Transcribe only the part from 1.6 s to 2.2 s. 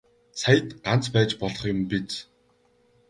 юм биз.